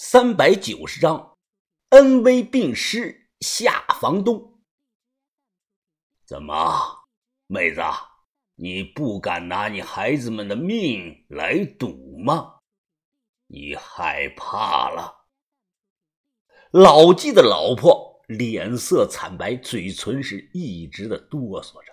[0.00, 1.36] 三百九十章，
[1.88, 4.60] 恩威并施下房东。
[6.24, 7.08] 怎么，
[7.48, 7.82] 妹子，
[8.54, 12.60] 你不敢拿你孩子们的命来赌吗？
[13.48, 15.26] 你害怕了？
[16.70, 21.92] 老纪的老婆脸色惨白，嘴唇是一直的哆嗦着。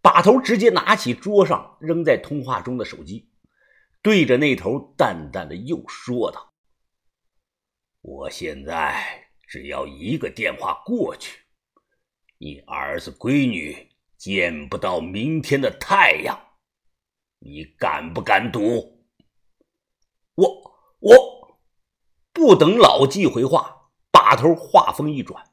[0.00, 3.28] 把头直接拿起桌上扔在通话中的手机，
[4.00, 6.47] 对着那头淡淡的又说道。
[8.08, 11.42] 我现在只要一个电话过去，
[12.38, 16.56] 你儿子闺女见不到明天的太阳，
[17.38, 19.04] 你敢不敢赌？
[20.36, 21.60] 我我
[22.32, 25.44] 不等老纪回话，把头话锋一转：“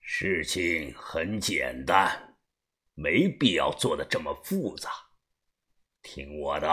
[0.00, 2.36] 事情很简单，
[2.94, 4.92] 没必要做的这么复杂。
[6.02, 6.72] 听我的，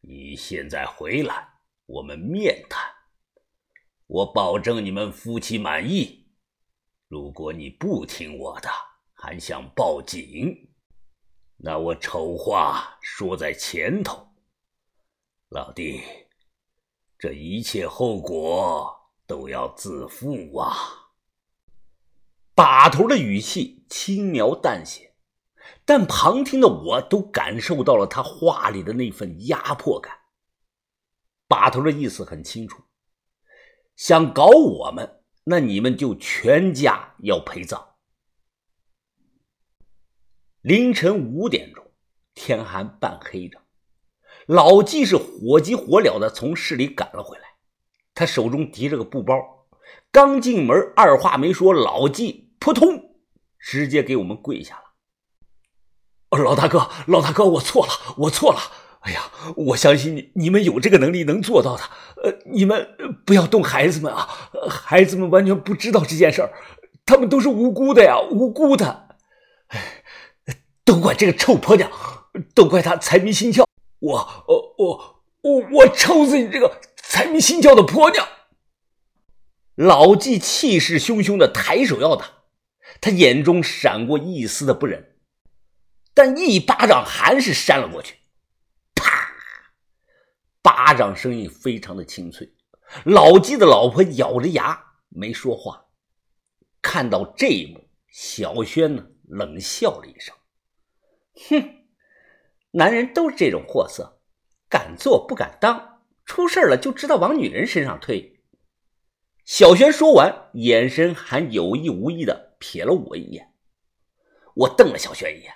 [0.00, 2.89] 你现在回来，我们面谈。”
[4.12, 6.26] 我保证你们夫妻满意。
[7.06, 8.68] 如果你不听我的，
[9.12, 10.68] 还想报警，
[11.58, 14.26] 那我丑话说在前头，
[15.50, 16.02] 老弟，
[17.20, 18.92] 这一切后果
[19.28, 21.12] 都要自负啊！
[22.52, 25.14] 把头的语气轻描淡写，
[25.84, 30.18] 但旁听的我都感受到了他话里的那份压迫感。
[31.46, 32.82] 把头的意思很清楚。
[34.00, 37.96] 想搞我们，那你们就全家要陪葬。
[40.62, 41.84] 凌晨五点钟，
[42.32, 43.60] 天还半黑着，
[44.46, 47.44] 老纪是火急火燎的从市里赶了回来，
[48.14, 49.34] 他手中提着个布包，
[50.10, 53.20] 刚进门，二话没说，老纪扑通
[53.58, 56.38] 直接给我们跪下了。
[56.42, 58.60] 老大哥，老大哥，我错了，我错了。
[59.00, 61.82] 哎呀，我相信你，你们有这个能力能做到的。
[62.22, 62.86] 呃，你们
[63.24, 64.28] 不要动孩子们啊，
[64.68, 66.52] 孩子们完全不知道这件事儿，
[67.06, 69.16] 他们都是无辜的呀，无辜的。
[69.68, 70.04] 哎，
[70.84, 71.90] 都怪这个臭婆娘，
[72.54, 73.64] 都怪她财迷心窍。
[74.00, 78.26] 我，我，我，我，我抽死你这个财迷心窍的婆娘！
[79.76, 82.26] 老纪气势汹汹的抬手要打，
[83.00, 85.16] 他眼中闪过一丝的不忍，
[86.12, 88.16] 但一巴掌还是扇了过去。
[90.62, 92.52] 巴掌声音非常的清脆，
[93.04, 95.86] 老纪的老婆咬着牙没说话。
[96.82, 100.34] 看到这一幕，小轩呢冷笑了一声
[101.48, 101.84] ：“哼，
[102.72, 104.20] 男人都是这种货色，
[104.68, 108.40] 敢做不敢当，出事了就知道往女人身上推。”
[109.46, 113.54] 小轩说完，眼神还有意无意的瞥了我一眼。
[114.54, 115.52] 我瞪了小轩一眼，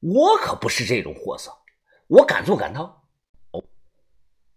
[0.00, 1.52] 我可不是这种货色，
[2.08, 3.01] 我敢做敢当。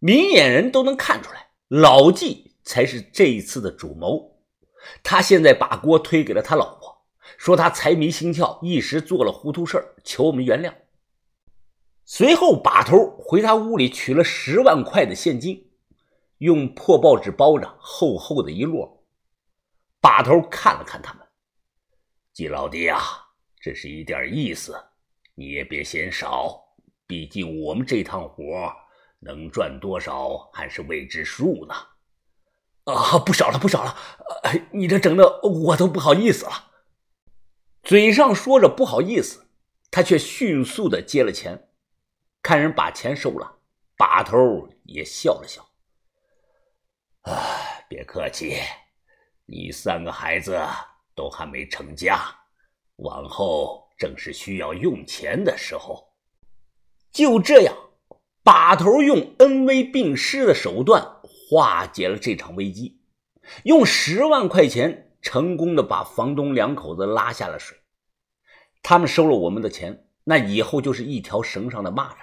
[0.06, 4.38] 明眼人都能看出来，老纪才是这一次的主谋。
[5.02, 7.08] 他现在把锅推给了他老婆，
[7.40, 10.72] 说他财迷心窍，一时做了糊涂事求我们原谅。
[12.04, 15.72] 随后把头回他屋里取了十万块的现金，
[16.38, 19.04] 用破报纸包着，厚厚的一摞。
[20.00, 21.26] 把头看了看他们，
[22.32, 23.02] 季老弟啊，
[23.60, 24.80] 这是一点意思，
[25.34, 26.64] 你也别嫌少，
[27.08, 28.72] 毕竟我们这趟活。
[29.20, 31.76] 能赚多少还是未知数呢？
[32.86, 33.98] 啊，不少了，不少了！
[34.72, 36.72] 你这整的我都不好意思了。
[37.82, 39.48] 嘴上说着不好意思，
[39.90, 41.70] 他却迅速的接了钱。
[42.44, 43.60] 看人把钱收了，
[43.98, 45.68] 把头也笑了笑。
[47.24, 48.60] 哎，别客气，
[49.46, 50.60] 你三个孩子
[51.16, 52.24] 都还没成家，
[52.98, 56.08] 往后正是需要用钱的时候。
[57.12, 57.76] 就这样。
[58.46, 63.02] 把头用恩威并施的手段化解了这场危机，
[63.64, 67.76] 用十万块钱成功的把房东两口子拉下了水。
[68.84, 72.18] 他们收了我们的钱，那以后就是一条绳上的蚂蚱，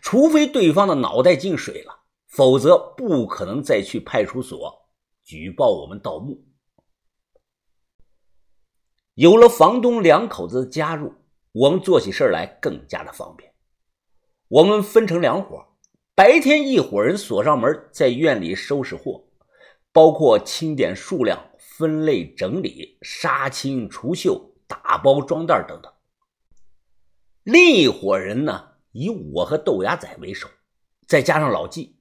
[0.00, 4.86] 除非对方的脑袋进水了，否则不可能再去派出所
[5.24, 6.46] 举报我们盗墓。
[9.14, 11.12] 有了房东两口子的加入，
[11.50, 13.52] 我们做起事来更加的方便。
[14.48, 15.66] 我们分成两伙，
[16.14, 19.24] 白天一伙人锁上门，在院里收拾货，
[19.92, 25.92] 包括清点数量、分类整理、杀青除锈、打包装袋等等。
[27.42, 30.48] 另一伙人呢，以我和豆芽仔为首，
[31.08, 31.96] 再加上老纪，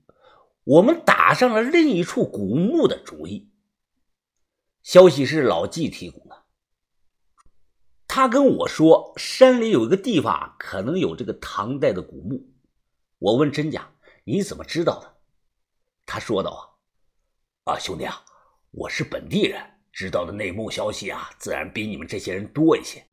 [0.63, 3.49] 我们打上了另一处古墓的主意。
[4.83, 6.24] 消息是老纪提供。
[8.15, 12.47] 他跟我说，山里有一个地方可能有这个唐代的古墓。
[13.19, 13.91] 我问真假，
[14.23, 15.17] 你怎么知道的？
[16.05, 16.79] 他说道
[17.67, 18.23] ：“啊，啊，兄弟啊，
[18.71, 23.05] 我是本地人，知道的内幕消息啊，自然比你们这些人多一些。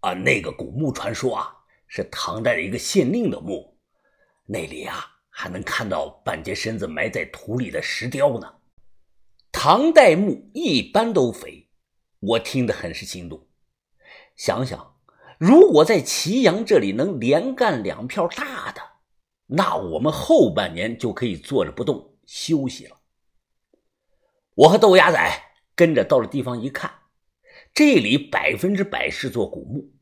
[0.00, 3.78] 啊，那个古墓传说啊，是唐代的一个县令的墓，
[4.44, 8.56] 那里啊还能看到半截身子埋在土里的石雕呢。
[9.52, 11.68] 唐代墓一般都肥，
[12.18, 13.46] 我听得很是心动。
[14.40, 14.96] 想想，
[15.38, 18.80] 如果在祁阳这里能连干两票大的，
[19.48, 22.96] 那我们后半年就可以坐着不动休息了。
[24.54, 25.42] 我和豆芽仔
[25.76, 26.90] 跟着到了地方一看，
[27.74, 29.92] 这里百分之百是座古墓。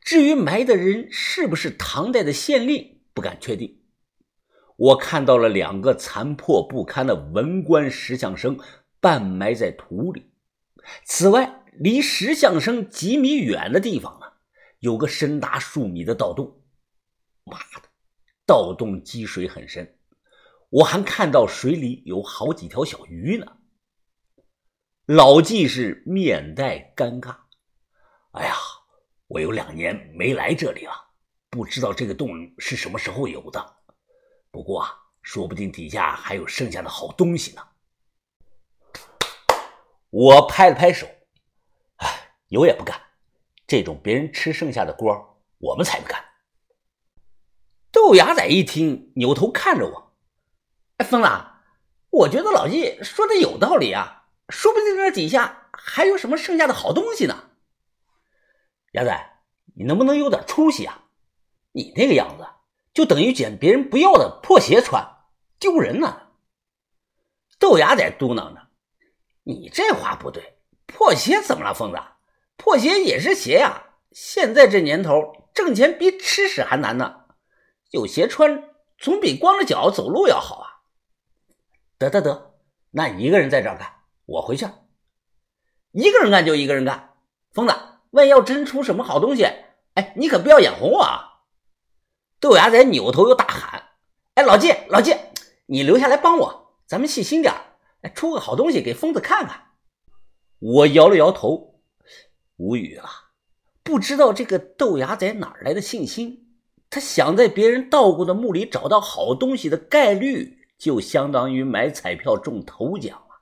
[0.00, 3.80] 至于埋的人是不是唐代的县令，不敢确定。
[4.76, 8.56] 我看到了两个残破不堪的文官石像生
[9.00, 10.30] 半埋在土里。
[11.04, 14.32] 此外，离石像生几米远的地方啊，
[14.80, 16.62] 有个深达数米的盗洞。
[17.44, 17.88] 妈的，
[18.46, 19.98] 盗洞积水很深，
[20.68, 23.56] 我还看到水里有好几条小鱼呢。
[25.06, 27.36] 老纪是面带尴尬，
[28.32, 28.54] 哎呀。
[29.32, 30.92] 我有两年没来这里了，
[31.50, 33.76] 不知道这个洞是什么时候有的。
[34.50, 34.92] 不过啊，
[35.22, 37.62] 说不定底下还有剩下的好东西呢。
[40.10, 41.06] 我拍了拍手，
[42.50, 43.00] 有也不干，
[43.68, 46.24] 这种别人吃剩下的锅，我们才不干。
[47.92, 50.16] 豆芽仔一听，扭头看着我，
[50.96, 51.28] 哎，疯子，
[52.10, 57.50] 我觉得老纪说的有道理啊，说不定这底下还有什么剩下的好东西呢。
[58.94, 59.42] 牙仔，
[59.76, 61.04] 你能不能有点出息啊？
[61.70, 62.44] 你那个样子，
[62.92, 65.18] 就等于捡别人不要的破鞋穿，
[65.60, 66.26] 丢人呢。
[67.60, 68.68] 豆芽仔嘟囔着
[69.44, 71.98] ：“你这话不对，破鞋怎么了，疯子？
[72.60, 73.84] 破鞋也是鞋呀。
[74.12, 77.22] 现在这年头，挣钱比吃屎还难呢。
[77.90, 78.64] 有鞋穿，
[78.98, 80.68] 总比光着脚走路要好啊。”
[81.96, 82.54] 得得得，
[82.90, 83.90] 那你一个人在这干，
[84.26, 84.66] 我回去。
[85.92, 87.14] 一个人干就一个人干，
[87.52, 87.74] 疯子。
[88.10, 89.44] 万一要真出什么好东西，
[89.94, 91.44] 哎，你可不要眼红我啊！
[92.40, 93.90] 豆芽仔扭头又大喊
[94.34, 95.16] ：“哎，老季，老季，
[95.64, 97.54] 你留下来帮我，咱们细心点
[98.02, 99.68] 哎，出个好东西给疯子看看。”
[100.60, 101.69] 我摇了摇头，
[102.60, 103.08] 无语了。
[103.82, 106.46] 不知道这个豆芽仔哪来的信心？
[106.90, 113.40] 他想在别人盗过的墓里找到好东西的概率，就相当于买彩票中头奖了。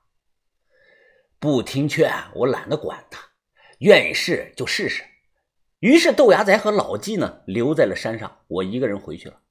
[1.39, 3.19] 不听劝，我懒得管他。
[3.79, 5.03] 愿意试就试试。
[5.79, 9.41] 于是豆芽仔和老纪呢留在了山上，我一个人回去了。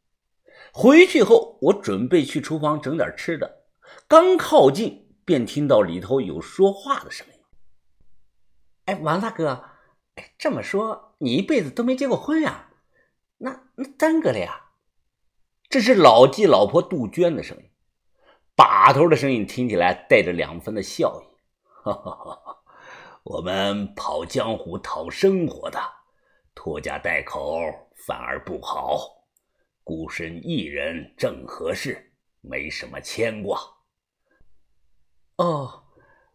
[0.72, 3.64] 回去后，我准备去厨房整点吃的，
[4.06, 7.37] 刚靠近，便听到里头有说话的声音。
[8.88, 9.64] 哎，王大哥，
[10.14, 12.70] 哎，这么说你一辈子都没结过婚呀？
[13.36, 14.70] 那那耽搁了呀？
[15.68, 17.70] 这是老纪老婆杜鹃的声音，
[18.56, 21.36] 把头的声音听起来带着两分的笑意。
[21.84, 22.56] 哈哈哈。
[23.24, 25.78] 我们跑江湖讨生活的，
[26.54, 27.60] 拖家带口
[28.06, 29.06] 反而不好，
[29.84, 33.60] 孤身一人正合适，没什么牵挂。
[35.36, 35.84] 哦，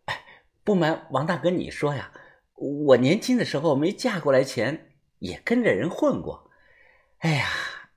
[0.06, 0.24] 哎，
[0.64, 2.14] 不瞒王大哥你说呀，
[2.56, 6.52] 我年轻的时候没嫁过来前也跟着人混过，
[7.20, 7.50] 哎呀，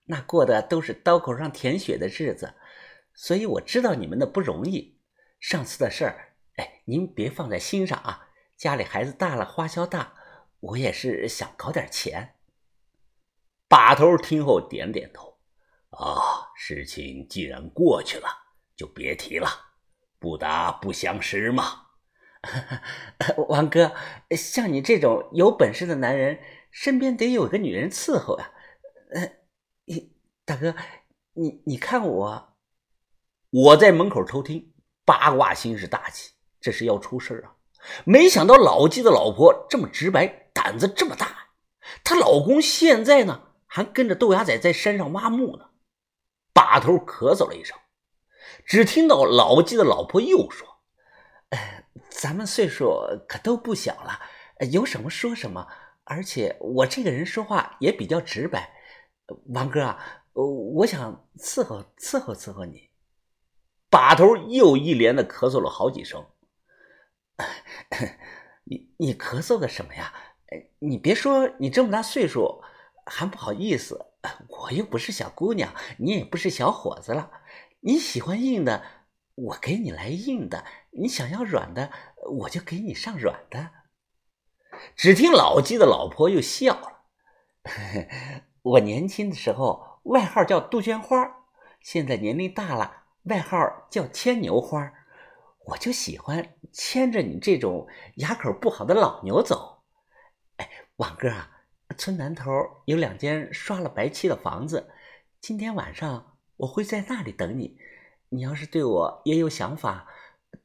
[0.06, 2.54] 那过的都是刀口上舔血的日子，
[3.14, 4.98] 所以我知道你们的不容易。
[5.38, 8.28] 上次的事儿，哎，您别放在心上啊。
[8.56, 10.14] 家里孩子大了，花销大，
[10.60, 12.36] 我也是想搞点钱。
[13.68, 15.38] 把头听后点点头，
[15.90, 18.28] 啊，事情既然过去了，
[18.74, 19.48] 就别提了，
[20.18, 21.85] 不打不相识嘛。
[23.48, 23.92] 王哥，
[24.30, 26.38] 像你这种有本事的男人，
[26.70, 28.50] 身边得有个女人伺候呀。
[29.12, 29.32] 呃，
[30.44, 30.74] 大哥，
[31.34, 32.56] 你你看我，
[33.50, 34.72] 我在门口偷听，
[35.04, 37.54] 八卦心是大起，这是要出事啊。
[38.04, 41.50] 没想到老纪的老婆这么直白，胆子这么大。
[42.02, 45.70] 她老公现在呢，还跟着豆芽仔在山上挖墓呢。
[46.52, 47.76] 把头咳嗽了一声，
[48.64, 50.66] 只听到老纪的老婆又说
[51.50, 54.20] ：“哎，咱们岁数可都不小了，
[54.70, 55.66] 有什么说什么。
[56.04, 58.72] 而且我这个人说话也比较直白。
[59.46, 62.90] 王哥啊，我想伺候伺候伺候你。”
[63.88, 66.26] 把头又一连的咳嗽了好几声。
[68.64, 70.12] 你你咳嗽个什么呀？
[70.80, 72.62] 你别说，你这么大岁数
[73.06, 74.06] 还不好意思。
[74.48, 77.30] 我又不是小姑娘，你也不是小伙子了。
[77.80, 78.82] 你喜欢硬的，
[79.36, 81.92] 我给你来硬的；你想要软的，
[82.40, 83.70] 我就给你上软的。
[84.94, 87.04] 只听老纪的老婆又笑了。
[88.62, 91.44] 我年轻的时候外号叫杜鹃花，
[91.80, 94.92] 现在年龄大了，外号叫牵牛花，
[95.66, 99.82] 我就喜欢牵着你这种牙口不好的老牛走。
[100.56, 101.50] 哎，王哥啊，
[101.98, 102.50] 村南头
[102.86, 104.90] 有两间刷了白漆的房子，
[105.40, 107.78] 今天晚上我会在那里等你。
[108.28, 110.08] 你要是对我也有想法，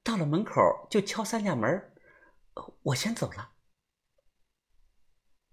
[0.03, 1.93] 到了门口就敲三下门。
[2.83, 3.50] 我先走了。